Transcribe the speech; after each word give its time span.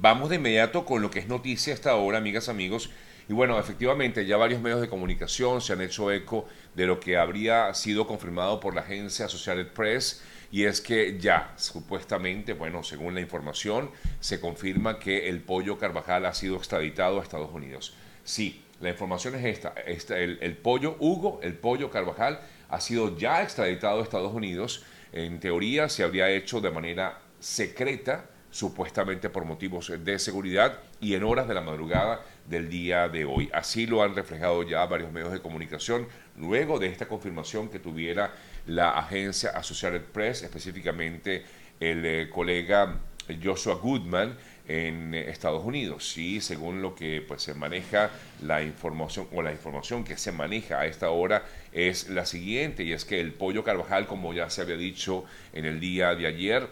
Vamos 0.00 0.30
de 0.30 0.36
inmediato 0.36 0.84
con 0.84 1.02
lo 1.02 1.10
que 1.10 1.18
es 1.18 1.26
noticia 1.26 1.74
hasta 1.74 1.90
ahora, 1.90 2.18
amigas, 2.18 2.48
amigos. 2.48 2.88
Y 3.28 3.32
bueno, 3.32 3.58
efectivamente, 3.58 4.26
ya 4.26 4.36
varios 4.36 4.60
medios 4.60 4.80
de 4.80 4.88
comunicación 4.88 5.60
se 5.60 5.72
han 5.72 5.80
hecho 5.80 6.12
eco 6.12 6.46
de 6.76 6.86
lo 6.86 7.00
que 7.00 7.16
habría 7.16 7.74
sido 7.74 8.06
confirmado 8.06 8.60
por 8.60 8.76
la 8.76 8.82
agencia 8.82 9.24
Associated 9.24 9.72
Press, 9.72 10.22
y 10.52 10.64
es 10.64 10.80
que 10.80 11.18
ya, 11.18 11.52
supuestamente, 11.56 12.52
bueno, 12.52 12.84
según 12.84 13.16
la 13.16 13.20
información, 13.20 13.90
se 14.20 14.40
confirma 14.40 15.00
que 15.00 15.28
el 15.28 15.40
pollo 15.40 15.78
Carvajal 15.78 16.26
ha 16.26 16.32
sido 16.32 16.54
extraditado 16.58 17.18
a 17.18 17.24
Estados 17.24 17.50
Unidos. 17.52 17.92
Sí, 18.22 18.64
la 18.80 18.90
información 18.90 19.34
es 19.34 19.44
esta, 19.46 19.74
el, 20.14 20.38
el 20.40 20.56
pollo 20.56 20.94
Hugo, 21.00 21.40
el 21.42 21.54
pollo 21.54 21.90
Carvajal, 21.90 22.38
ha 22.68 22.80
sido 22.80 23.18
ya 23.18 23.42
extraditado 23.42 23.98
a 23.98 24.04
Estados 24.04 24.32
Unidos. 24.32 24.84
En 25.12 25.40
teoría 25.40 25.88
se 25.88 26.04
habría 26.04 26.30
hecho 26.30 26.60
de 26.60 26.70
manera 26.70 27.18
secreta, 27.40 28.30
supuestamente 28.50 29.28
por 29.28 29.44
motivos 29.44 29.92
de 30.02 30.18
seguridad 30.18 30.78
y 31.00 31.14
en 31.14 31.24
horas 31.24 31.48
de 31.48 31.54
la 31.54 31.60
madrugada 31.60 32.20
del 32.46 32.68
día 32.68 33.08
de 33.08 33.24
hoy. 33.24 33.50
Así 33.52 33.86
lo 33.86 34.02
han 34.02 34.14
reflejado 34.14 34.62
ya 34.62 34.84
varios 34.86 35.12
medios 35.12 35.32
de 35.32 35.40
comunicación 35.40 36.08
luego 36.36 36.78
de 36.78 36.86
esta 36.86 37.06
confirmación 37.06 37.68
que 37.68 37.78
tuviera 37.78 38.32
la 38.66 38.90
agencia 38.90 39.50
Associated 39.50 40.02
Press, 40.02 40.42
específicamente 40.42 41.44
el 41.80 42.04
eh, 42.04 42.30
colega 42.30 42.98
Joshua 43.42 43.74
Goodman 43.74 44.36
en 44.66 45.14
Estados 45.14 45.64
Unidos. 45.64 46.08
Sí, 46.08 46.40
según 46.40 46.82
lo 46.82 46.94
que 46.94 47.22
pues 47.26 47.42
se 47.42 47.54
maneja 47.54 48.10
la 48.42 48.62
información 48.62 49.26
o 49.32 49.42
la 49.42 49.52
información 49.52 50.04
que 50.04 50.16
se 50.16 50.32
maneja 50.32 50.80
a 50.80 50.86
esta 50.86 51.10
hora 51.10 51.44
es 51.72 52.08
la 52.10 52.26
siguiente 52.26 52.84
y 52.84 52.92
es 52.92 53.04
que 53.04 53.20
el 53.20 53.32
pollo 53.32 53.64
Carvajal, 53.64 54.06
como 54.06 54.32
ya 54.34 54.50
se 54.50 54.62
había 54.62 54.76
dicho 54.76 55.24
en 55.52 55.64
el 55.64 55.80
día 55.80 56.14
de 56.14 56.26
ayer, 56.26 56.68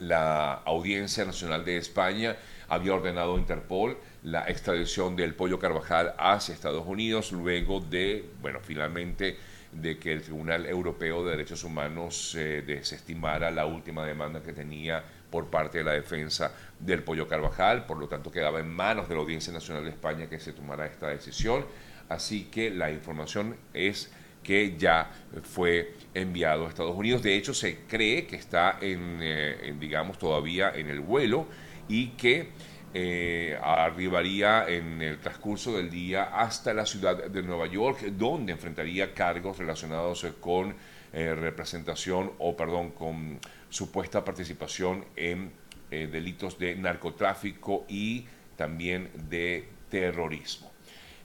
la 0.00 0.54
Audiencia 0.64 1.24
Nacional 1.24 1.64
de 1.64 1.76
España 1.76 2.36
había 2.68 2.94
ordenado 2.94 3.34
a 3.34 3.38
Interpol 3.38 3.98
la 4.22 4.48
extradición 4.48 5.16
del 5.16 5.34
pollo 5.34 5.58
Carvajal 5.58 6.14
hacia 6.18 6.54
Estados 6.54 6.86
Unidos 6.86 7.32
luego 7.32 7.80
de, 7.80 8.28
bueno, 8.40 8.60
finalmente 8.60 9.36
de 9.72 9.98
que 9.98 10.12
el 10.12 10.22
Tribunal 10.22 10.66
Europeo 10.66 11.24
de 11.24 11.32
Derechos 11.32 11.62
Humanos 11.64 12.34
eh, 12.36 12.62
desestimara 12.66 13.50
la 13.50 13.66
última 13.66 14.04
demanda 14.04 14.42
que 14.42 14.52
tenía 14.52 15.02
por 15.30 15.50
parte 15.50 15.78
de 15.78 15.84
la 15.84 15.92
defensa 15.92 16.52
del 16.78 17.02
pollo 17.02 17.28
Carvajal, 17.28 17.84
por 17.84 17.98
lo 17.98 18.08
tanto 18.08 18.30
quedaba 18.30 18.60
en 18.60 18.68
manos 18.68 19.08
de 19.08 19.14
la 19.14 19.20
Audiencia 19.20 19.52
Nacional 19.52 19.84
de 19.84 19.90
España 19.90 20.28
que 20.28 20.40
se 20.40 20.52
tomara 20.52 20.86
esta 20.86 21.08
decisión, 21.08 21.66
así 22.08 22.44
que 22.44 22.70
la 22.70 22.90
información 22.90 23.56
es 23.74 24.10
que 24.42 24.76
ya 24.76 25.10
fue 25.42 25.94
enviado 26.14 26.66
a 26.66 26.68
Estados 26.68 26.96
Unidos. 26.96 27.22
De 27.22 27.36
hecho, 27.36 27.54
se 27.54 27.80
cree 27.86 28.26
que 28.26 28.36
está 28.36 28.78
en, 28.80 29.18
eh, 29.20 29.74
digamos, 29.78 30.18
todavía 30.18 30.72
en 30.74 30.88
el 30.88 31.00
vuelo 31.00 31.46
y 31.88 32.08
que 32.10 32.48
eh, 32.94 33.58
arribaría 33.62 34.66
en 34.68 35.02
el 35.02 35.18
transcurso 35.18 35.76
del 35.76 35.90
día 35.90 36.24
hasta 36.24 36.72
la 36.72 36.86
ciudad 36.86 37.24
de 37.28 37.42
Nueva 37.42 37.66
York, 37.66 38.00
donde 38.12 38.52
enfrentaría 38.52 39.12
cargos 39.12 39.58
relacionados 39.58 40.26
con 40.40 40.74
eh, 41.12 41.34
representación 41.34 42.32
o, 42.38 42.56
perdón, 42.56 42.90
con 42.92 43.38
supuesta 43.68 44.24
participación 44.24 45.04
en 45.16 45.52
delitos 45.90 46.58
de 46.58 46.76
narcotráfico 46.76 47.86
y 47.88 48.26
también 48.56 49.08
de 49.30 49.66
terrorismo. 49.88 50.67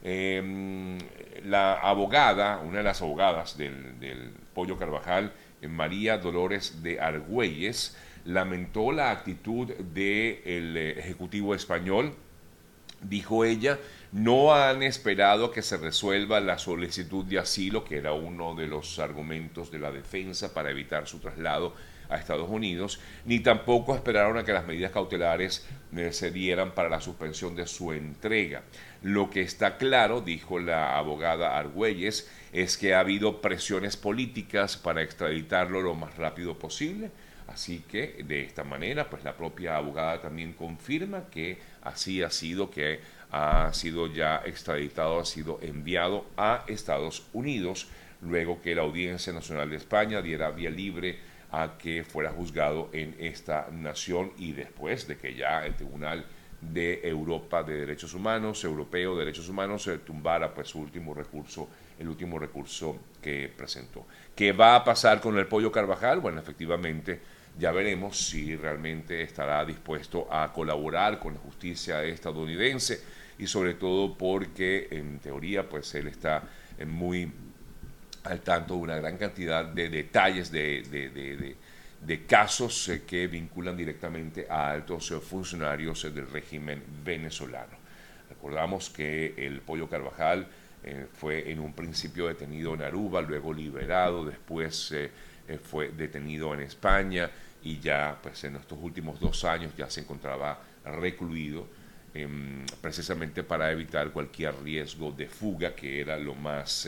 Em, 0.06 0.98
la 1.46 1.74
abogada, 1.80 2.58
una 2.58 2.78
de 2.78 2.84
las 2.84 3.00
abogadas 3.00 3.56
del, 3.56 4.34
Pollo 4.52 4.76
Carvajal, 4.76 5.32
María 5.66 6.18
Dolores 6.18 6.82
de 6.82 7.00
Argüelles, 7.00 7.96
lamentó 8.26 8.92
la 8.92 9.10
actitud 9.10 9.68
del 9.68 10.76
eh, 10.76 10.98
Ejecutivo 10.98 11.54
español. 11.54 12.14
Dijo 13.00 13.46
ella, 13.46 13.78
no 14.14 14.54
han 14.54 14.84
esperado 14.84 15.50
que 15.50 15.60
se 15.60 15.76
resuelva 15.76 16.38
la 16.38 16.56
solicitud 16.56 17.24
de 17.24 17.40
asilo, 17.40 17.84
que 17.84 17.96
era 17.96 18.12
uno 18.12 18.54
de 18.54 18.68
los 18.68 19.00
argumentos 19.00 19.72
de 19.72 19.80
la 19.80 19.90
defensa 19.90 20.54
para 20.54 20.70
evitar 20.70 21.08
su 21.08 21.18
traslado 21.18 21.74
a 22.08 22.16
Estados 22.16 22.48
Unidos, 22.48 23.00
ni 23.24 23.40
tampoco 23.40 23.92
esperaron 23.92 24.38
a 24.38 24.44
que 24.44 24.52
las 24.52 24.68
medidas 24.68 24.92
cautelares 24.92 25.66
eh, 25.96 26.12
se 26.12 26.30
dieran 26.30 26.76
para 26.76 26.88
la 26.88 27.00
suspensión 27.00 27.56
de 27.56 27.66
su 27.66 27.92
entrega. 27.92 28.62
Lo 29.02 29.30
que 29.30 29.40
está 29.40 29.78
claro, 29.78 30.20
dijo 30.20 30.60
la 30.60 30.96
abogada 30.96 31.58
Argüelles, 31.58 32.30
es 32.52 32.78
que 32.78 32.94
ha 32.94 33.00
habido 33.00 33.40
presiones 33.40 33.96
políticas 33.96 34.76
para 34.76 35.02
extraditarlo 35.02 35.82
lo 35.82 35.96
más 35.96 36.16
rápido 36.16 36.56
posible. 36.56 37.10
Así 37.46 37.80
que 37.80 38.22
de 38.26 38.42
esta 38.42 38.64
manera, 38.64 39.10
pues 39.10 39.22
la 39.24 39.36
propia 39.36 39.76
abogada 39.76 40.22
también 40.22 40.54
confirma 40.54 41.24
que 41.30 41.58
así 41.82 42.22
ha 42.22 42.30
sido, 42.30 42.70
que 42.70 43.00
ha 43.36 43.72
sido 43.72 44.06
ya 44.06 44.42
extraditado, 44.44 45.18
ha 45.18 45.24
sido 45.24 45.58
enviado 45.60 46.24
a 46.36 46.64
Estados 46.68 47.26
Unidos, 47.32 47.88
luego 48.22 48.62
que 48.62 48.76
la 48.76 48.82
Audiencia 48.82 49.32
Nacional 49.32 49.70
de 49.70 49.76
España 49.76 50.22
diera 50.22 50.52
vía 50.52 50.70
libre 50.70 51.18
a 51.50 51.76
que 51.76 52.04
fuera 52.04 52.30
juzgado 52.30 52.90
en 52.92 53.16
esta 53.18 53.66
nación 53.72 54.30
y 54.38 54.52
después 54.52 55.08
de 55.08 55.16
que 55.16 55.34
ya 55.34 55.66
el 55.66 55.74
Tribunal 55.74 56.24
de 56.60 57.00
Europa 57.02 57.64
de 57.64 57.80
Derechos 57.80 58.14
Humanos, 58.14 58.62
Europeo 58.62 59.14
de 59.14 59.24
Derechos 59.24 59.48
Humanos, 59.48 59.82
se 59.82 59.98
tumbara 59.98 60.54
pues 60.54 60.68
su 60.68 60.78
último 60.78 61.12
recurso, 61.12 61.68
el 61.98 62.08
último 62.08 62.38
recurso 62.38 62.96
que 63.20 63.52
presentó. 63.56 64.06
¿Qué 64.36 64.52
va 64.52 64.76
a 64.76 64.84
pasar 64.84 65.20
con 65.20 65.36
el 65.38 65.48
pollo 65.48 65.72
Carvajal? 65.72 66.20
Bueno, 66.20 66.38
efectivamente 66.38 67.20
ya 67.58 67.72
veremos 67.72 68.28
si 68.28 68.56
realmente 68.56 69.22
estará 69.22 69.64
dispuesto 69.64 70.26
a 70.32 70.52
colaborar 70.52 71.18
con 71.18 71.34
la 71.34 71.40
justicia 71.40 72.02
estadounidense 72.04 73.00
y 73.38 73.46
sobre 73.46 73.74
todo 73.74 74.16
porque 74.16 74.88
en 74.90 75.18
teoría 75.18 75.68
pues 75.68 75.94
él 75.94 76.08
está 76.08 76.42
muy 76.86 77.32
al 78.24 78.40
tanto 78.40 78.74
de 78.74 78.80
una 78.80 78.96
gran 78.96 79.16
cantidad 79.18 79.64
de 79.64 79.88
detalles 79.88 80.50
de, 80.50 80.82
de 80.82 81.56
de 82.04 82.26
casos 82.26 82.88
eh, 82.88 83.02
que 83.06 83.26
vinculan 83.26 83.76
directamente 83.76 84.46
a 84.48 84.70
altos 84.70 85.10
eh, 85.10 85.20
funcionarios 85.20 86.04
eh, 86.04 86.10
del 86.10 86.28
régimen 86.30 86.82
venezolano. 87.02 87.76
Recordamos 88.28 88.90
que 88.90 89.34
el 89.36 89.60
Pollo 89.60 89.88
Carvajal 89.88 90.46
fue 91.14 91.50
en 91.50 91.60
un 91.60 91.72
principio 91.72 92.26
detenido 92.26 92.74
en 92.74 92.82
Aruba, 92.82 93.22
luego 93.22 93.54
liberado, 93.54 94.22
después 94.22 94.94
fue 95.62 95.88
detenido 95.92 96.52
en 96.52 96.60
España 96.60 97.30
y 97.64 97.80
ya 97.80 98.18
pues 98.22 98.44
en 98.44 98.56
estos 98.56 98.78
últimos 98.80 99.18
dos 99.18 99.44
años 99.44 99.72
ya 99.76 99.88
se 99.90 100.02
encontraba 100.02 100.60
recluido 100.84 101.66
em, 102.12 102.64
precisamente 102.80 103.42
para 103.42 103.72
evitar 103.72 104.10
cualquier 104.10 104.54
riesgo 104.62 105.10
de 105.10 105.26
fuga 105.26 105.74
que 105.74 106.00
era 106.00 106.18
lo 106.18 106.34
más 106.34 106.86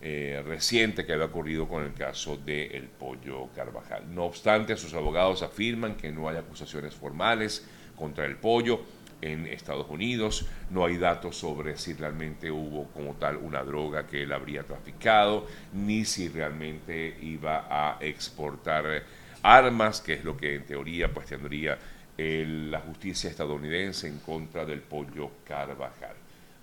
eh, 0.00 0.42
reciente 0.46 1.04
que 1.04 1.12
había 1.12 1.26
ocurrido 1.26 1.68
con 1.68 1.84
el 1.84 1.92
caso 1.92 2.36
del 2.36 2.72
el 2.72 2.84
pollo 2.84 3.48
Carvajal. 3.54 4.14
No 4.14 4.24
obstante, 4.24 4.76
sus 4.76 4.94
abogados 4.94 5.42
afirman 5.42 5.96
que 5.96 6.10
no 6.10 6.28
hay 6.28 6.36
acusaciones 6.36 6.94
formales 6.94 7.66
contra 7.96 8.24
el 8.24 8.36
pollo 8.36 8.80
en 9.20 9.46
Estados 9.46 9.88
Unidos, 9.90 10.46
no 10.70 10.84
hay 10.84 10.96
datos 10.96 11.36
sobre 11.36 11.76
si 11.76 11.94
realmente 11.94 12.50
hubo 12.50 12.84
como 12.94 13.14
tal 13.14 13.36
una 13.36 13.64
droga 13.64 14.06
que 14.06 14.22
él 14.22 14.32
habría 14.32 14.62
traficado, 14.62 15.46
ni 15.72 16.04
si 16.04 16.28
realmente 16.28 17.18
iba 17.20 17.66
a 17.68 17.98
exportar 18.00 19.02
armas, 19.42 20.00
que 20.00 20.14
es 20.14 20.24
lo 20.24 20.36
que 20.36 20.54
en 20.54 20.64
teoría 20.64 21.12
pues 21.12 21.26
tendría 21.26 21.78
la 22.16 22.80
justicia 22.80 23.30
estadounidense 23.30 24.08
en 24.08 24.18
contra 24.18 24.64
del 24.64 24.80
pollo 24.80 25.30
Carvajal. 25.46 26.16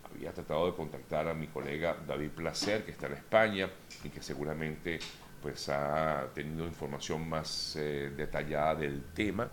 Había 0.03 0.34
tratado 0.34 0.68
de 0.68 0.75
contactar 0.75 1.28
a 1.30 1.34
mi 1.34 1.47
colega 1.47 1.96
David 2.06 2.31
Placer, 2.31 2.84
que 2.84 2.91
está 2.91 3.08
en 3.08 3.13
España 3.13 3.69
y 4.03 4.09
que 4.09 4.22
seguramente 4.22 5.00
pues 5.41 5.69
ha 5.69 6.28
tenido 6.34 6.66
información 6.66 7.30
más 7.30 7.75
eh, 7.75 8.12
detallada 8.18 8.75
del 8.75 9.03
tema, 9.13 9.47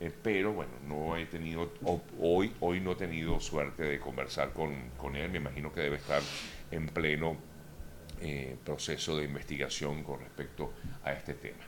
eh, 0.00 0.10
pero 0.22 0.52
bueno, 0.52 0.72
no 0.88 1.16
he 1.16 1.26
tenido, 1.26 1.70
hoy, 2.18 2.52
hoy 2.60 2.80
no 2.80 2.92
he 2.92 2.96
tenido 2.96 3.38
suerte 3.38 3.82
de 3.82 4.00
conversar 4.00 4.52
con, 4.52 4.90
con 4.96 5.14
él, 5.14 5.30
me 5.30 5.38
imagino 5.38 5.72
que 5.72 5.82
debe 5.82 5.96
estar 5.96 6.22
en 6.70 6.86
pleno 6.86 7.36
eh, 8.20 8.56
proceso 8.64 9.18
de 9.18 9.24
investigación 9.24 10.02
con 10.02 10.20
respecto 10.20 10.72
a 11.04 11.12
este 11.12 11.34
tema. 11.34 11.62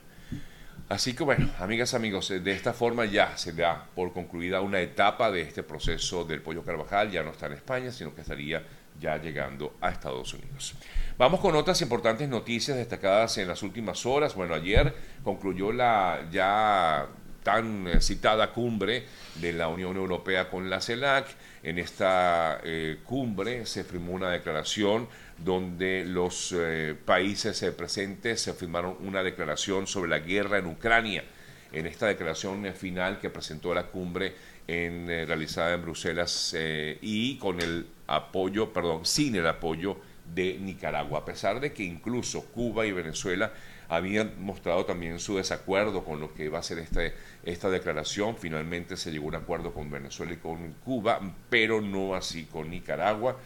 Así 0.89 1.13
que 1.13 1.23
bueno, 1.23 1.49
amigas, 1.59 1.93
amigos, 1.93 2.29
de 2.29 2.51
esta 2.51 2.73
forma 2.73 3.05
ya 3.05 3.35
se 3.37 3.51
da 3.51 3.87
por 3.93 4.13
concluida 4.13 4.61
una 4.61 4.79
etapa 4.79 5.29
de 5.31 5.41
este 5.41 5.63
proceso 5.63 6.23
del 6.23 6.41
pollo 6.41 6.63
Carvajal, 6.63 7.11
ya 7.11 7.23
no 7.23 7.31
está 7.31 7.47
en 7.47 7.53
España, 7.53 7.91
sino 7.91 8.15
que 8.15 8.21
estaría 8.21 8.63
ya 8.99 9.17
llegando 9.17 9.77
a 9.81 9.89
Estados 9.89 10.33
Unidos. 10.33 10.75
Vamos 11.17 11.39
con 11.39 11.55
otras 11.55 11.81
importantes 11.81 12.29
noticias 12.29 12.77
destacadas 12.77 13.37
en 13.37 13.47
las 13.47 13.63
últimas 13.63 14.05
horas. 14.05 14.35
Bueno, 14.35 14.53
ayer 14.53 14.93
concluyó 15.23 15.71
la 15.71 16.27
ya 16.31 17.07
tan 17.43 17.87
eh, 17.87 18.01
citada 18.01 18.51
cumbre 18.51 19.05
de 19.35 19.53
la 19.53 19.67
Unión 19.69 19.95
Europea 19.95 20.49
con 20.49 20.69
la 20.69 20.81
CELAC. 20.81 21.27
En 21.63 21.79
esta 21.79 22.59
eh, 22.63 22.99
cumbre 23.03 23.65
se 23.65 23.83
firmó 23.83 24.13
una 24.13 24.29
declaración 24.29 25.07
donde 25.37 26.03
los 26.05 26.53
eh, 26.57 26.95
países 27.05 27.63
presentes 27.77 28.41
se 28.41 28.53
firmaron 28.53 28.97
una 29.01 29.23
declaración 29.23 29.87
sobre 29.87 30.09
la 30.09 30.19
guerra 30.19 30.57
en 30.57 30.67
Ucrania. 30.67 31.23
En 31.71 31.85
esta 31.85 32.07
declaración 32.07 32.65
final 32.73 33.19
que 33.19 33.29
presentó 33.29 33.73
la 33.73 33.87
cumbre 33.87 34.33
en, 34.67 35.09
eh, 35.09 35.25
realizada 35.25 35.73
en 35.73 35.81
Bruselas 35.81 36.53
eh, 36.57 36.97
y 37.01 37.37
con 37.37 37.61
el 37.61 37.87
apoyo, 38.07 38.71
perdón, 38.73 39.05
sin 39.05 39.35
el 39.35 39.47
apoyo 39.47 39.97
de 40.33 40.57
Nicaragua, 40.59 41.19
a 41.19 41.25
pesar 41.25 41.59
de 41.59 41.71
que 41.71 41.83
incluso 41.83 42.45
Cuba 42.45 42.85
y 42.85 42.91
Venezuela 42.91 43.51
habían 43.89 44.33
mostrado 44.43 44.85
también 44.85 45.19
su 45.19 45.37
desacuerdo 45.37 46.03
con 46.03 46.19
lo 46.19 46.33
que 46.33 46.45
iba 46.45 46.59
a 46.59 46.63
ser 46.63 46.79
este, 46.79 47.13
esta 47.43 47.69
declaración. 47.69 48.35
Finalmente 48.37 48.97
se 48.97 49.11
llegó 49.11 49.25
a 49.25 49.29
un 49.29 49.35
acuerdo 49.35 49.73
con 49.73 49.89
Venezuela 49.89 50.33
y 50.33 50.37
con 50.37 50.73
Cuba, 50.83 51.21
pero 51.49 51.81
no 51.81 52.13
así 52.13 52.45
con 52.45 52.69
Nicaragua. 52.69 53.37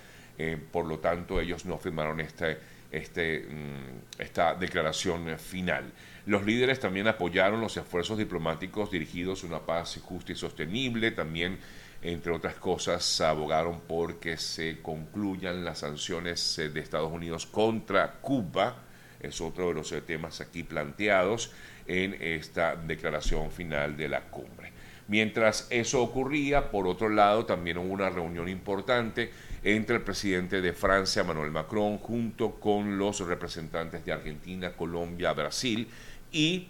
Eh, 0.44 0.58
por 0.72 0.86
lo 0.86 0.98
tanto, 0.98 1.40
ellos 1.40 1.66
no 1.66 1.78
firmaron 1.78 2.20
este, 2.20 2.58
este, 2.92 3.42
mm, 3.48 4.22
esta 4.22 4.56
declaración 4.56 5.38
final. 5.38 5.92
Los 6.26 6.44
líderes 6.46 6.80
también 6.80 7.08
apoyaron 7.08 7.62
los 7.62 7.78
esfuerzos 7.78 8.18
diplomáticos 8.18 8.90
dirigidos 8.90 9.44
a 9.44 9.48
una 9.48 9.60
paz 9.60 10.00
justa 10.04 10.32
y 10.32 10.36
sostenible. 10.36 11.12
También, 11.12 11.60
entre 12.02 12.32
otras 12.32 12.56
cosas, 12.56 13.22
abogaron 13.22 13.82
por 13.82 14.20
que 14.20 14.38
se 14.38 14.82
concluyan 14.82 15.64
las 15.64 15.80
sanciones 15.80 16.58
eh, 16.58 16.70
de 16.70 16.80
Estados 16.80 17.12
Unidos 17.12 17.46
contra 17.46 18.14
Cuba 18.14 18.76
es 19.22 19.40
otro 19.40 19.68
de 19.68 19.76
los 19.76 19.92
eh, 19.92 20.02
temas 20.02 20.42
aquí 20.42 20.64
planteados 20.64 21.52
en 21.86 22.18
esta 22.20 22.76
declaración 22.76 23.52
final 23.52 23.96
de 23.96 24.10
la 24.10 24.22
cumbre. 24.22 24.70
Mientras 25.12 25.68
eso 25.72 26.02
ocurría, 26.02 26.72
por 26.72 26.88
otro 26.88 27.10
lado, 27.10 27.46
también 27.46 27.78
hubo 27.78 27.92
una 27.92 28.10
reunión 28.10 28.48
importante 28.48 29.30
entre 29.62 29.98
el 29.98 30.04
presidente 30.04 30.62
de 30.62 30.72
Francia, 30.72 31.25
Manuel 31.25 31.52
Macron, 31.52 31.98
junto 31.98 32.62
con 32.62 32.98
los 32.98 33.19
representantes 33.19 34.06
de 34.06 34.13
Argentina, 34.13 34.72
Colombia, 34.72 35.34
Brasil 35.34 35.90
y 36.31 36.69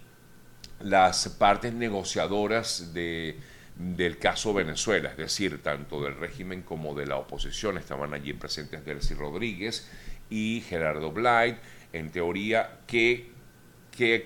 las 0.80 1.28
partes 1.28 1.72
negociadoras 1.72 2.92
de, 2.92 3.36
del 3.76 4.18
caso 4.18 4.52
Venezuela, 4.52 5.10
es 5.10 5.18
decir, 5.18 5.62
tanto 5.62 6.02
del 6.02 6.16
régimen 6.16 6.62
como 6.62 6.96
de 6.96 7.06
la 7.06 7.18
oposición. 7.18 7.78
Estaban 7.78 8.12
allí 8.12 8.32
presentes 8.32 8.84
Delcy 8.84 9.14
Rodríguez 9.14 9.88
y 10.30 10.64
Gerardo 10.68 11.12
Blight 11.12 11.58
en 11.92 12.10
teoría, 12.10 12.80
¿qué, 13.96 14.24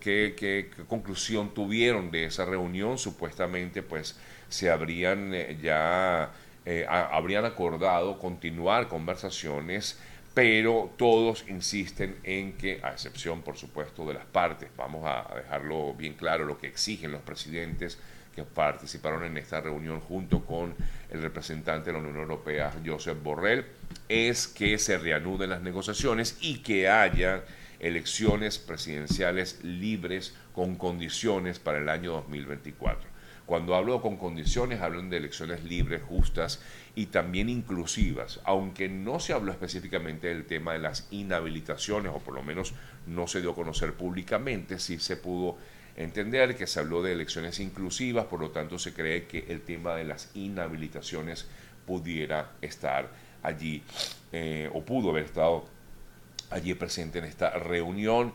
qué, 0.00 0.70
conclusión 0.88 1.54
tuvieron 1.54 2.10
de 2.10 2.24
esa 2.24 2.44
reunión? 2.44 2.98
Supuestamente, 2.98 3.82
pues, 3.82 4.18
se 4.48 4.70
habrían 4.70 5.32
eh, 5.34 5.58
ya, 5.62 6.30
eh, 6.64 6.86
habrían 6.88 7.44
acordado 7.44 8.18
continuar 8.18 8.88
conversaciones, 8.88 9.98
pero 10.34 10.90
todos 10.96 11.44
insisten 11.48 12.16
en 12.22 12.54
que, 12.54 12.80
a 12.82 12.90
excepción, 12.90 13.42
por 13.42 13.56
supuesto, 13.56 14.06
de 14.06 14.14
las 14.14 14.26
partes, 14.26 14.68
vamos 14.76 15.04
a 15.06 15.34
dejarlo 15.34 15.94
bien 15.94 16.14
claro, 16.14 16.44
lo 16.44 16.58
que 16.58 16.66
exigen 16.66 17.12
los 17.12 17.22
presidentes, 17.22 17.98
que 18.34 18.44
participaron 18.44 19.24
en 19.24 19.38
esta 19.38 19.62
reunión 19.62 20.00
junto 20.00 20.44
con 20.44 20.74
el 21.10 21.22
representante 21.22 21.86
de 21.86 21.94
la 21.94 22.00
Unión 22.00 22.16
Europea, 22.18 22.70
Josep 22.84 23.22
Borrell, 23.22 23.64
es 24.10 24.46
que 24.46 24.76
se 24.76 24.98
reanuden 24.98 25.50
las 25.50 25.62
negociaciones 25.62 26.36
y 26.42 26.58
que 26.58 26.86
haya 26.86 27.42
elecciones 27.80 28.58
presidenciales 28.58 29.62
libres 29.62 30.34
con 30.54 30.76
condiciones 30.76 31.58
para 31.58 31.78
el 31.78 31.88
año 31.88 32.12
2024. 32.12 33.16
Cuando 33.46 33.76
hablo 33.76 34.02
con 34.02 34.16
condiciones, 34.16 34.80
hablo 34.80 35.00
de 35.02 35.16
elecciones 35.16 35.62
libres, 35.62 36.02
justas 36.02 36.60
y 36.96 37.06
también 37.06 37.48
inclusivas, 37.48 38.40
aunque 38.44 38.88
no 38.88 39.20
se 39.20 39.32
habló 39.32 39.52
específicamente 39.52 40.26
del 40.26 40.46
tema 40.46 40.72
de 40.72 40.80
las 40.80 41.06
inhabilitaciones, 41.12 42.12
o 42.12 42.18
por 42.18 42.34
lo 42.34 42.42
menos 42.42 42.74
no 43.06 43.28
se 43.28 43.40
dio 43.40 43.52
a 43.52 43.54
conocer 43.54 43.94
públicamente, 43.94 44.80
sí 44.80 44.98
se 44.98 45.16
pudo 45.16 45.56
entender 45.94 46.56
que 46.56 46.66
se 46.66 46.80
habló 46.80 47.02
de 47.02 47.12
elecciones 47.12 47.60
inclusivas, 47.60 48.26
por 48.26 48.40
lo 48.40 48.50
tanto 48.50 48.80
se 48.80 48.92
cree 48.92 49.26
que 49.26 49.46
el 49.48 49.62
tema 49.62 49.94
de 49.94 50.04
las 50.04 50.30
inhabilitaciones 50.34 51.46
pudiera 51.86 52.50
estar 52.60 53.08
allí 53.44 53.82
eh, 54.32 54.68
o 54.74 54.84
pudo 54.84 55.10
haber 55.10 55.24
estado 55.24 55.75
allí 56.50 56.74
presente 56.74 57.18
en 57.18 57.24
esta 57.24 57.50
reunión, 57.50 58.32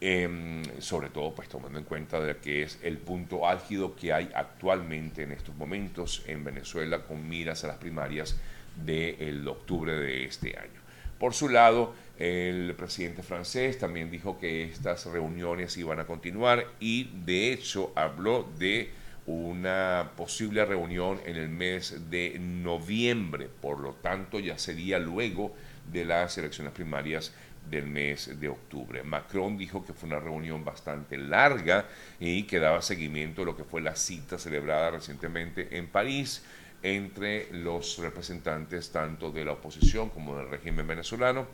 em, 0.00 0.62
sobre 0.80 1.10
todo 1.10 1.34
pues 1.34 1.48
tomando 1.48 1.78
en 1.78 1.84
cuenta 1.84 2.20
de 2.20 2.36
que 2.36 2.62
es 2.62 2.78
el 2.82 2.98
punto 2.98 3.46
álgido 3.46 3.94
que 3.94 4.12
hay 4.12 4.30
actualmente 4.34 5.22
en 5.22 5.32
estos 5.32 5.54
momentos 5.54 6.22
en 6.26 6.44
Venezuela 6.44 7.04
con 7.04 7.28
miras 7.28 7.64
a 7.64 7.68
las 7.68 7.76
primarias 7.76 8.36
del 8.84 9.46
octubre 9.46 9.92
de 9.92 10.24
este 10.24 10.58
año. 10.58 10.80
Por 11.18 11.34
su 11.34 11.48
lado, 11.48 11.94
el 12.18 12.74
presidente 12.76 13.22
francés 13.22 13.78
también 13.78 14.10
dijo 14.10 14.40
que 14.40 14.64
estas 14.64 15.06
reuniones 15.06 15.76
iban 15.76 16.00
a 16.00 16.04
continuar 16.04 16.66
y 16.80 17.10
de 17.24 17.52
hecho 17.52 17.92
habló 17.94 18.48
de 18.58 18.90
una 19.26 20.10
posible 20.16 20.64
reunión 20.64 21.20
en 21.26 21.36
el 21.36 21.48
mes 21.48 22.10
de 22.10 22.36
noviembre, 22.40 23.48
por 23.60 23.78
lo 23.78 23.92
tanto 23.94 24.40
ya 24.40 24.58
sería 24.58 24.98
luego 24.98 25.54
de 25.92 26.04
las 26.04 26.36
elecciones 26.38 26.72
primarias 26.72 27.32
del 27.68 27.86
mes 27.86 28.38
de 28.38 28.48
octubre. 28.48 29.02
Macron 29.02 29.56
dijo 29.56 29.84
que 29.84 29.92
fue 29.92 30.08
una 30.08 30.20
reunión 30.20 30.64
bastante 30.64 31.16
larga 31.16 31.86
y 32.20 32.44
que 32.44 32.58
daba 32.58 32.82
seguimiento 32.82 33.42
a 33.42 33.44
lo 33.46 33.56
que 33.56 33.64
fue 33.64 33.80
la 33.80 33.96
cita 33.96 34.38
celebrada 34.38 34.92
recientemente 34.92 35.76
en 35.76 35.88
París 35.88 36.44
entre 36.82 37.52
los 37.52 37.98
representantes 37.98 38.90
tanto 38.90 39.30
de 39.30 39.44
la 39.44 39.52
oposición 39.52 40.10
como 40.10 40.36
del 40.36 40.48
régimen 40.48 40.86
venezolano 40.86 41.46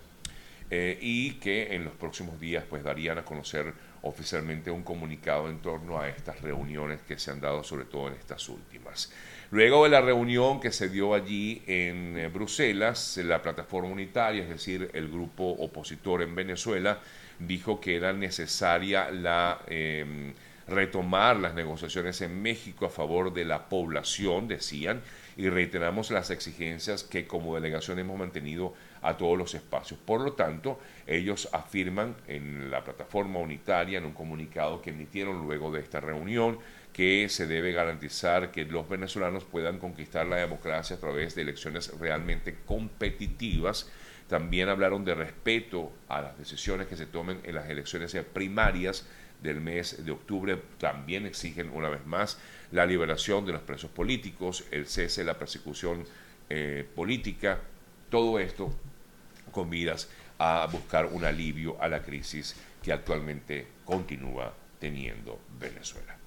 eh, 0.70 0.98
y 1.00 1.32
que 1.34 1.74
en 1.74 1.84
los 1.84 1.94
próximos 1.94 2.40
días 2.40 2.64
pues 2.68 2.82
darían 2.82 3.18
a 3.18 3.24
conocer 3.24 3.72
oficialmente 4.02 4.70
un 4.70 4.82
comunicado 4.82 5.48
en 5.48 5.60
torno 5.60 5.98
a 5.98 6.08
estas 6.08 6.40
reuniones 6.40 7.00
que 7.02 7.18
se 7.18 7.30
han 7.30 7.40
dado 7.40 7.62
sobre 7.64 7.84
todo 7.84 8.08
en 8.08 8.14
estas 8.14 8.48
últimas. 8.48 9.12
Luego 9.50 9.84
de 9.84 9.90
la 9.90 10.02
reunión 10.02 10.60
que 10.60 10.70
se 10.70 10.90
dio 10.90 11.14
allí 11.14 11.62
en 11.66 12.18
eh, 12.18 12.28
Bruselas, 12.28 13.18
la 13.24 13.40
plataforma 13.40 13.88
unitaria, 13.88 14.42
es 14.42 14.50
decir, 14.50 14.90
el 14.92 15.08
grupo 15.08 15.44
opositor 15.44 16.20
en 16.20 16.34
Venezuela, 16.34 16.98
dijo 17.38 17.80
que 17.80 17.96
era 17.96 18.12
necesaria 18.12 19.10
la 19.10 19.62
em, 19.66 20.34
retomar 20.66 21.36
las 21.36 21.54
negociaciones 21.54 22.20
en 22.20 22.42
México 22.42 22.84
a 22.84 22.90
favor 22.90 23.32
de 23.32 23.46
la 23.46 23.70
población, 23.70 24.48
decían, 24.48 25.00
y 25.38 25.48
reiteramos 25.48 26.10
las 26.10 26.28
exigencias 26.30 27.02
que 27.02 27.26
como 27.26 27.54
delegación 27.54 27.98
hemos 27.98 28.18
mantenido 28.18 28.74
a 29.00 29.16
todos 29.16 29.38
los 29.38 29.54
espacios. 29.54 29.98
Por 29.98 30.20
lo 30.20 30.32
tanto, 30.32 30.78
ellos 31.06 31.48
afirman 31.52 32.16
en 32.26 32.70
la 32.70 32.84
plataforma 32.84 33.38
unitaria, 33.38 33.98
en 33.98 34.04
un 34.04 34.12
comunicado 34.12 34.82
que 34.82 34.90
emitieron 34.90 35.46
luego 35.46 35.70
de 35.70 35.80
esta 35.80 36.00
reunión, 36.00 36.58
que 36.92 37.28
se 37.28 37.46
debe 37.46 37.72
garantizar 37.72 38.50
que 38.50 38.64
los 38.64 38.88
venezolanos 38.88 39.44
puedan 39.44 39.78
conquistar 39.78 40.26
la 40.26 40.36
democracia 40.36 40.96
a 40.96 41.00
través 41.00 41.34
de 41.34 41.42
elecciones 41.42 41.96
realmente 41.98 42.56
competitivas. 42.66 43.88
También 44.28 44.68
hablaron 44.68 45.04
de 45.04 45.14
respeto 45.14 45.92
a 46.08 46.20
las 46.20 46.38
decisiones 46.38 46.88
que 46.88 46.96
se 46.96 47.06
tomen 47.06 47.40
en 47.44 47.54
las 47.54 47.70
elecciones 47.70 48.14
primarias 48.32 49.06
del 49.42 49.60
mes 49.60 50.04
de 50.04 50.10
octubre. 50.10 50.60
También 50.78 51.26
exigen 51.26 51.70
una 51.70 51.88
vez 51.88 52.04
más 52.04 52.38
la 52.72 52.84
liberación 52.84 53.46
de 53.46 53.52
los 53.52 53.62
presos 53.62 53.90
políticos, 53.90 54.64
el 54.70 54.86
cese 54.86 55.22
de 55.22 55.26
la 55.26 55.38
persecución 55.38 56.04
eh, 56.50 56.86
política, 56.94 57.60
todo 58.10 58.38
esto 58.38 58.74
con 59.52 59.68
miras 59.68 60.08
a 60.38 60.66
buscar 60.70 61.06
un 61.06 61.24
alivio 61.24 61.80
a 61.80 61.88
la 61.88 62.02
crisis 62.02 62.56
que 62.82 62.92
actualmente 62.92 63.66
continúa 63.84 64.54
teniendo 64.78 65.40
Venezuela. 65.58 66.17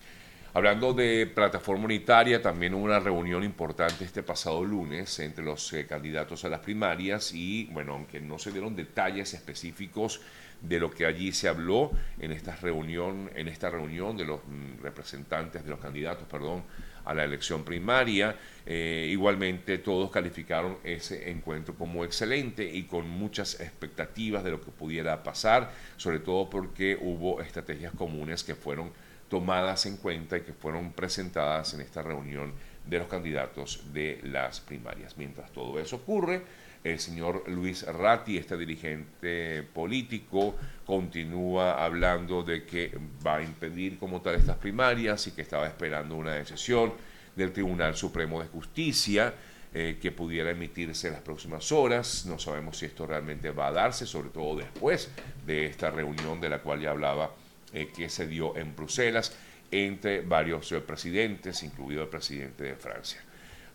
Hablando 0.54 0.94
de 0.94 1.28
plataforma 1.28 1.86
unitaria, 1.86 2.42
también 2.42 2.74
hubo 2.74 2.84
una 2.84 3.00
reunión 3.00 3.42
importante 3.42 4.04
este 4.04 4.22
pasado 4.22 4.66
lunes 4.66 5.18
entre 5.20 5.46
los 5.46 5.72
eh, 5.72 5.88
candidatos 5.88 6.44
a 6.44 6.50
las 6.50 6.60
primarias 6.60 7.32
y, 7.34 7.70
bueno, 7.72 7.94
aunque 7.94 8.20
no 8.20 8.38
se 8.38 8.52
dieron 8.52 8.76
detalles 8.76 9.34
específicos 9.34 10.20
de 10.60 10.78
lo 10.78 10.92
que 10.92 11.06
allí 11.06 11.32
se 11.32 11.48
habló 11.48 11.92
en 12.20 12.34
esta 12.34 12.54
reunión, 12.58 13.32
en 13.34 13.48
esta 13.48 13.70
reunión 13.70 14.18
de 14.18 14.26
los 14.26 14.42
mm, 14.46 14.84
representantes, 14.84 15.64
de 15.64 15.70
los 15.70 15.80
candidatos, 15.80 16.28
perdón, 16.28 16.64
a 17.06 17.14
la 17.14 17.24
elección 17.24 17.64
primaria. 17.64 18.36
Eh, 18.66 19.08
igualmente 19.10 19.78
todos 19.78 20.12
calificaron 20.12 20.80
ese 20.84 21.32
encuentro 21.32 21.76
como 21.76 22.04
excelente 22.04 22.70
y 22.70 22.84
con 22.84 23.10
muchas 23.10 23.58
expectativas 23.62 24.44
de 24.44 24.52
lo 24.52 24.60
que 24.60 24.72
pudiera 24.72 25.24
pasar, 25.24 25.72
sobre 25.96 26.20
todo 26.20 26.50
porque 26.50 26.98
hubo 27.00 27.42
estrategias 27.42 27.94
comunes 27.94 28.44
que 28.44 28.54
fueron 28.54 28.92
tomadas 29.32 29.86
en 29.86 29.96
cuenta 29.96 30.38
y 30.38 30.42
que 30.42 30.52
fueron 30.52 30.92
presentadas 30.92 31.74
en 31.74 31.80
esta 31.80 32.02
reunión 32.02 32.52
de 32.86 33.00
los 33.00 33.08
candidatos 33.08 33.82
de 33.94 34.20
las 34.24 34.60
primarias. 34.60 35.16
Mientras 35.16 35.54
todo 35.54 35.80
eso 35.80 35.96
ocurre, 35.96 36.42
el 36.84 37.00
señor 37.00 37.48
Luis 37.48 37.84
Ratti, 37.84 38.38
este 38.38 38.58
dirigente 38.58 39.64
político, 39.74 40.58
continúa 40.86 41.82
hablando 41.82 42.44
de 42.44 42.66
que 42.66 42.92
va 43.26 43.38
a 43.38 43.42
impedir 43.42 43.98
como 43.98 44.22
tal 44.22 44.36
estas 44.36 44.58
primarias 44.58 45.26
y 45.28 45.32
que 45.32 45.44
estaba 45.44 45.66
esperando 45.66 46.18
una 46.18 46.34
decisión 46.34 46.92
del 47.34 47.54
Tribunal 47.54 47.96
Supremo 47.96 48.42
de 48.42 48.50
Justicia 48.50 49.34
eh, 49.74 49.98
que 50.02 50.12
pudiera 50.12 50.52
emitirse 50.52 51.10
las 51.10 51.22
próximas 51.22 51.72
horas. 51.72 52.26
No 52.26 52.38
sabemos 52.38 52.80
si 52.80 52.86
esto 52.86 53.06
realmente 53.06 53.52
va 53.52 53.68
a 53.68 53.72
darse, 53.72 54.06
sobre 54.06 54.28
todo 54.28 54.58
después 54.58 55.10
de 55.46 55.68
esta 55.68 55.90
reunión 55.90 56.42
de 56.42 56.50
la 56.50 56.60
cual 56.60 56.82
ya 56.82 56.90
hablaba 56.90 57.32
eh, 57.74 57.88
que 57.96 58.10
se 58.10 58.28
dio 58.28 58.58
en 58.58 58.76
Bruselas 58.76 59.36
entre 59.72 60.22
varios 60.22 60.74
presidentes, 60.86 61.64
incluido 61.64 62.04
el 62.04 62.10
presidente 62.10 62.66
de 62.66 62.76
Francia. 62.76 63.22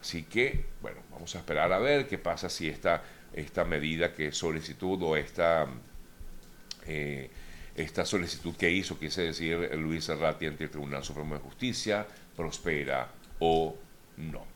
Así 0.00 0.24
que, 0.24 0.66
bueno, 0.82 0.98
vamos 1.10 1.34
a 1.34 1.38
esperar 1.38 1.72
a 1.72 1.78
ver 1.78 2.06
qué 2.06 2.18
pasa 2.18 2.48
si 2.48 2.68
esta, 2.68 3.02
esta 3.32 3.64
medida 3.64 4.12
que 4.12 4.30
solicitud 4.32 5.02
o 5.02 5.16
esta, 5.16 5.66
eh, 6.86 7.30
esta 7.74 8.04
solicitud 8.04 8.54
que 8.56 8.70
hizo, 8.70 8.98
quise 8.98 9.22
decir, 9.22 9.56
Luis 9.76 10.04
Serrati 10.04 10.46
ante 10.46 10.64
el 10.64 10.70
Tribunal 10.70 11.02
Supremo 11.02 11.34
de 11.34 11.40
Justicia, 11.40 12.06
prospera 12.36 13.08
o 13.38 13.76
no. 14.18 14.55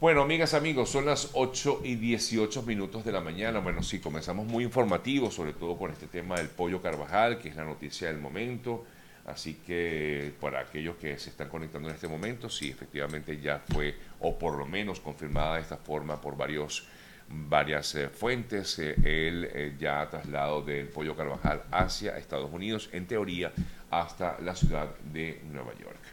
Bueno, 0.00 0.22
amigas, 0.22 0.54
amigos, 0.54 0.90
son 0.90 1.06
las 1.06 1.30
8 1.32 1.80
y 1.82 1.96
18 1.96 2.62
minutos 2.62 3.04
de 3.04 3.10
la 3.10 3.20
mañana. 3.20 3.58
Bueno, 3.58 3.82
sí, 3.82 3.98
comenzamos 3.98 4.46
muy 4.46 4.62
informativos, 4.62 5.34
sobre 5.34 5.54
todo 5.54 5.76
con 5.76 5.90
este 5.90 6.06
tema 6.06 6.36
del 6.36 6.46
pollo 6.46 6.80
Carvajal, 6.80 7.40
que 7.40 7.48
es 7.48 7.56
la 7.56 7.64
noticia 7.64 8.06
del 8.06 8.18
momento. 8.18 8.84
Así 9.26 9.54
que 9.54 10.32
para 10.40 10.60
aquellos 10.60 10.94
que 10.98 11.18
se 11.18 11.30
están 11.30 11.48
conectando 11.48 11.88
en 11.88 11.96
este 11.96 12.06
momento, 12.06 12.48
sí, 12.48 12.70
efectivamente 12.70 13.40
ya 13.40 13.60
fue, 13.72 13.96
o 14.20 14.38
por 14.38 14.56
lo 14.56 14.66
menos 14.66 15.00
confirmada 15.00 15.56
de 15.56 15.62
esta 15.62 15.78
forma 15.78 16.20
por 16.20 16.36
varios, 16.36 16.86
varias 17.28 17.92
eh, 17.96 18.08
fuentes, 18.08 18.78
eh, 18.78 18.94
el 19.02 19.48
eh, 19.52 19.74
ya 19.80 20.08
traslado 20.08 20.62
del 20.62 20.86
pollo 20.86 21.16
Carvajal 21.16 21.64
hacia 21.72 22.16
Estados 22.18 22.52
Unidos, 22.52 22.88
en 22.92 23.08
teoría 23.08 23.52
hasta 23.90 24.38
la 24.42 24.54
ciudad 24.54 24.94
de 25.12 25.42
Nueva 25.50 25.72
York. 25.72 26.07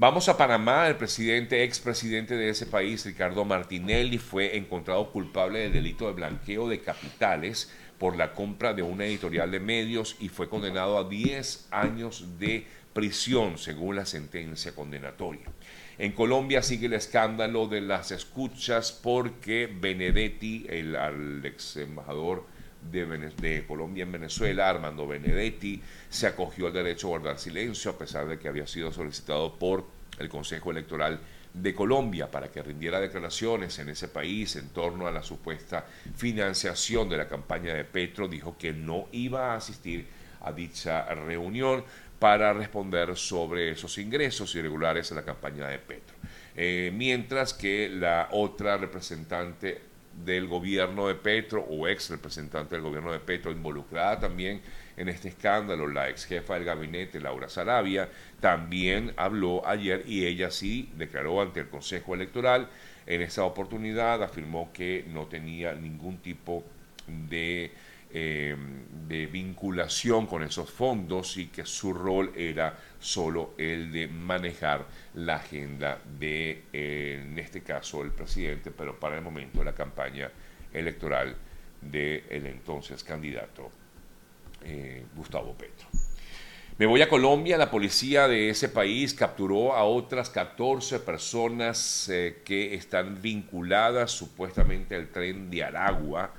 Vamos 0.00 0.30
a 0.30 0.38
Panamá. 0.38 0.88
El 0.88 0.96
presidente, 0.96 1.62
expresidente 1.62 2.34
de 2.34 2.48
ese 2.48 2.64
país, 2.64 3.04
Ricardo 3.04 3.44
Martinelli, 3.44 4.16
fue 4.16 4.56
encontrado 4.56 5.12
culpable 5.12 5.58
del 5.58 5.74
delito 5.74 6.06
de 6.06 6.14
blanqueo 6.14 6.70
de 6.70 6.80
capitales 6.80 7.70
por 7.98 8.16
la 8.16 8.32
compra 8.32 8.72
de 8.72 8.80
una 8.80 9.04
editorial 9.04 9.50
de 9.50 9.60
medios 9.60 10.16
y 10.18 10.30
fue 10.30 10.48
condenado 10.48 10.96
a 10.96 11.06
10 11.06 11.68
años 11.70 12.38
de 12.38 12.66
prisión, 12.94 13.58
según 13.58 13.96
la 13.96 14.06
sentencia 14.06 14.74
condenatoria. 14.74 15.44
En 15.98 16.12
Colombia 16.12 16.62
sigue 16.62 16.86
el 16.86 16.94
escándalo 16.94 17.66
de 17.66 17.82
las 17.82 18.10
escuchas 18.10 18.92
porque 18.92 19.68
Benedetti, 19.70 20.64
el, 20.70 21.42
ex 21.44 21.76
embajador 21.76 22.46
de, 22.82 23.64
Colombia 23.66 24.02
en 24.02 24.12
Venezuela, 24.12 24.68
Armando 24.68 25.06
Benedetti, 25.06 25.80
se 26.08 26.26
acogió 26.26 26.66
al 26.66 26.72
derecho 26.72 27.08
a 27.08 27.10
guardar 27.10 27.38
silencio 27.38 27.90
a 27.90 27.98
pesar 27.98 28.26
de 28.26 28.38
que 28.38 28.48
había 28.48 28.66
sido 28.66 28.92
solicitado 28.92 29.58
por 29.58 29.84
el 30.18 30.28
Consejo 30.28 30.70
Electoral 30.70 31.20
de 31.52 31.74
Colombia 31.74 32.30
para 32.30 32.50
que 32.50 32.62
rindiera 32.62 33.00
declaraciones 33.00 33.78
en 33.78 33.88
ese 33.88 34.08
país 34.08 34.54
en 34.56 34.68
torno 34.68 35.06
a 35.06 35.10
la 35.10 35.22
supuesta 35.22 35.84
financiación 36.16 37.08
de 37.08 37.16
la 37.16 37.28
campaña 37.28 37.74
de 37.74 37.84
Petro, 37.84 38.28
dijo 38.28 38.56
que 38.56 38.72
no 38.72 39.08
iba 39.12 39.52
a 39.52 39.56
asistir 39.56 40.06
a 40.42 40.52
dicha 40.52 41.04
reunión 41.14 41.84
para 42.18 42.52
responder 42.52 43.16
sobre 43.16 43.70
esos 43.70 43.98
ingresos 43.98 44.54
irregulares 44.54 45.10
en 45.10 45.16
la 45.16 45.24
campaña 45.24 45.68
de 45.68 45.78
Petro. 45.78 46.14
Eh, 46.54 46.92
mientras 46.94 47.54
que 47.54 47.88
la 47.88 48.28
otra 48.32 48.76
representante 48.76 49.89
del 50.12 50.46
gobierno 50.46 51.08
de 51.08 51.14
Petro 51.14 51.62
o 51.62 51.88
ex 51.88 52.10
representante 52.10 52.74
del 52.74 52.82
gobierno 52.84 53.12
de 53.12 53.20
Petro 53.20 53.50
involucrada 53.50 54.20
también 54.20 54.60
en 54.96 55.08
este 55.08 55.28
escándalo, 55.28 55.88
la 55.88 56.10
ex 56.10 56.26
jefa 56.26 56.54
del 56.54 56.64
gabinete, 56.64 57.20
Laura 57.20 57.48
Sarabia, 57.48 58.10
también 58.38 59.14
habló 59.16 59.66
ayer 59.66 60.04
y 60.06 60.26
ella 60.26 60.50
sí 60.50 60.90
declaró 60.96 61.40
ante 61.40 61.60
el 61.60 61.68
Consejo 61.68 62.14
Electoral. 62.14 62.68
En 63.06 63.22
esa 63.22 63.44
oportunidad 63.44 64.22
afirmó 64.22 64.72
que 64.74 65.06
no 65.08 65.26
tenía 65.26 65.72
ningún 65.72 66.18
tipo 66.18 66.64
de, 67.06 67.72
eh, 68.12 68.56
de 69.08 69.26
vinculación 69.26 70.26
con 70.26 70.42
esos 70.42 70.70
fondos 70.70 71.36
y 71.36 71.46
que 71.46 71.64
su 71.64 71.92
rol 71.92 72.32
era 72.36 72.78
solo 72.98 73.54
el 73.58 73.92
de 73.92 74.08
manejar 74.08 74.86
la 75.14 75.36
agenda 75.36 75.98
de, 76.18 76.64
en 76.72 77.38
este 77.38 77.62
caso, 77.62 78.02
el 78.02 78.12
presidente, 78.12 78.70
pero 78.70 78.98
para 78.98 79.16
el 79.16 79.22
momento 79.22 79.64
la 79.64 79.74
campaña 79.74 80.30
electoral 80.72 81.34
del 81.80 82.46
entonces 82.46 83.02
candidato 83.02 83.70
eh, 84.64 85.04
Gustavo 85.16 85.54
Petro. 85.54 85.88
Me 86.78 86.86
voy 86.86 87.02
a 87.02 87.08
Colombia, 87.08 87.58
la 87.58 87.70
policía 87.70 88.26
de 88.26 88.48
ese 88.48 88.68
país 88.68 89.12
capturó 89.12 89.74
a 89.74 89.84
otras 89.84 90.30
14 90.30 91.00
personas 91.00 92.08
eh, 92.08 92.40
que 92.44 92.74
están 92.74 93.20
vinculadas 93.20 94.10
supuestamente 94.10 94.96
al 94.96 95.08
tren 95.08 95.50
de 95.50 95.62
Aragua 95.62 96.32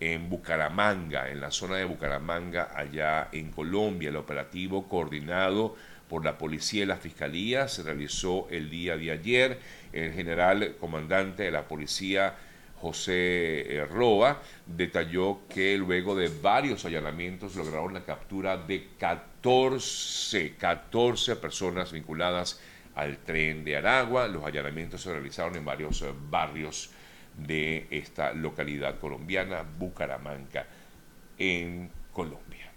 en 0.00 0.28
Bucaramanga, 0.28 1.30
en 1.30 1.40
la 1.40 1.50
zona 1.50 1.76
de 1.76 1.84
Bucaramanga, 1.84 2.70
allá 2.74 3.28
en 3.32 3.50
Colombia. 3.50 4.10
El 4.10 4.16
operativo 4.16 4.88
coordinado 4.88 5.76
por 6.08 6.24
la 6.24 6.38
policía 6.38 6.84
y 6.84 6.86
la 6.86 6.96
fiscalía 6.96 7.68
se 7.68 7.82
realizó 7.82 8.48
el 8.50 8.70
día 8.70 8.96
de 8.96 9.10
ayer. 9.10 9.58
El 9.92 10.12
general 10.12 10.76
comandante 10.78 11.44
de 11.44 11.50
la 11.50 11.66
policía 11.66 12.34
José 12.80 13.76
eh, 13.76 13.86
Roa, 13.86 14.40
detalló 14.66 15.40
que 15.48 15.76
luego 15.78 16.14
de 16.14 16.28
varios 16.28 16.84
allanamientos 16.84 17.56
lograron 17.56 17.94
la 17.94 18.04
captura 18.04 18.56
de 18.56 18.88
14, 18.98 20.56
14 20.56 21.36
personas 21.36 21.92
vinculadas 21.92 22.60
al 22.94 23.18
tren 23.18 23.64
de 23.64 23.76
Aragua. 23.76 24.28
Los 24.28 24.44
allanamientos 24.44 25.02
se 25.02 25.12
realizaron 25.12 25.56
en 25.56 25.64
varios 25.64 26.04
barrios 26.30 26.90
de 27.36 27.86
esta 27.90 28.32
localidad 28.32 28.98
colombiana, 28.98 29.62
Bucaramanga, 29.62 30.66
en 31.38 31.90
Colombia. 32.12 32.70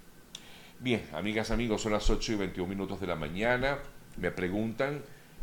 Bien, 0.79 1.01
amigas, 1.13 1.51
amigos, 1.51 1.81
son 1.81 1.93
las 1.93 2.09
8 2.09 2.33
y 2.33 2.35
21 2.35 2.69
minutos 2.69 2.99
de 2.99 3.07
la 3.07 3.15
mañana. 3.15 3.79
Me 4.17 4.31
preguntan 4.31 5.01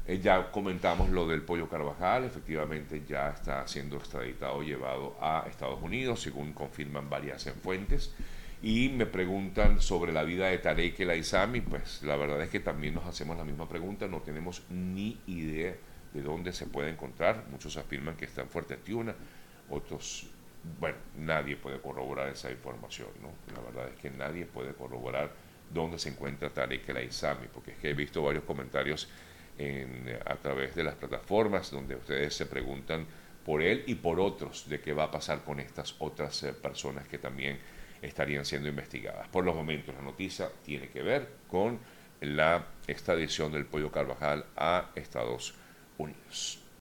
eh, 0.08 0.20
ya 0.23 0.52
comentamos 0.52 1.11
lo 1.11 1.26
del 1.26 1.42
pollo 1.42 1.68
Carvajal, 1.68 2.25
efectivamente 2.25 3.02
ya 3.08 3.30
está 3.30 3.66
siendo 3.66 3.96
extraditado, 3.96 4.62
llevado 4.62 5.16
a 5.20 5.44
Estados 5.49 5.82
Unidos, 5.82 6.20
según 6.20 6.52
confirman 6.52 7.11
varias 7.11 7.50
fuentes. 7.62 8.14
Y 8.62 8.88
me 8.90 9.06
preguntan 9.06 9.82
sobre 9.82 10.12
la 10.12 10.23
vida 10.23 10.46
de 10.46 10.58
Tarek 10.58 11.00
El 11.00 11.11
Aizami, 11.11 11.61
pues 11.61 12.02
la 12.02 12.16
verdad 12.16 12.40
es 12.40 12.50
que 12.50 12.61
también 12.61 12.94
nos 12.94 13.04
hacemos 13.04 13.37
la 13.37 13.44
misma 13.44 13.68
pregunta, 13.68 14.06
no 14.06 14.20
tenemos 14.20 14.62
ni 14.70 15.20
idea 15.26 15.75
de 16.16 16.23
dónde 16.23 16.52
se 16.52 16.66
puede 16.66 16.90
encontrar. 16.90 17.44
Muchos 17.50 17.76
afirman 17.76 18.16
que 18.16 18.25
está 18.25 18.42
en 18.42 18.49
Fuerte 18.49 18.76
Tiuna, 18.76 19.14
otros, 19.70 20.26
bueno, 20.80 20.96
nadie 21.16 21.56
puede 21.56 21.80
corroborar 21.80 22.28
esa 22.28 22.50
información, 22.50 23.08
¿no? 23.20 23.30
La 23.54 23.61
verdad 23.62 23.88
es 23.94 24.00
que 24.00 24.11
nadie 24.11 24.46
puede 24.46 24.73
corroborar 24.73 25.30
dónde 25.73 25.99
se 25.99 26.08
encuentra 26.08 26.50
Tarek 26.50 26.88
El 26.88 26.96
Aizami, 26.99 27.49
porque 27.52 27.73
es 27.73 27.78
que 27.78 27.90
he 27.90 27.94
visto 27.94 28.23
varios 28.23 28.44
comentarios 28.44 29.08
a 30.26 30.37
través 30.37 30.75
de 30.75 30.85
las 30.85 30.94
plataformas 30.96 31.70
donde 31.70 31.96
ustedes 31.96 32.35
se 32.35 32.44
preguntan 32.44 33.06
por 33.44 33.62
él 33.62 33.85
y 33.87 33.94
por 33.94 34.20
otros 34.20 34.68
de 34.68 34.80
qué 34.80 34.92
va 34.92 35.04
a 35.04 35.11
pasar 35.11 35.44
con 35.44 35.61
estas 35.61 35.94
otras 35.99 36.42
eh, 36.42 36.52
personas 36.52 37.08
que 37.08 37.16
también 37.16 37.58
estarían 38.02 38.44
siendo 38.44 38.68
investigadas. 38.68 39.28
Por 39.28 39.44
los 39.44 39.54
momentos 39.54 39.94
la 39.94 40.02
noticia 40.02 40.50
tiene 40.62 40.88
que 40.88 41.02
ver 41.02 41.28
con 41.49 41.78
la 42.20 42.66
extradición 42.87 43.52
del 43.52 43.64
Pollo 43.64 43.90
Carvajal 43.90 44.44
a 44.56 44.90
Estados 44.94 45.50
Unidos. 45.50 45.65
uns. 45.98 46.58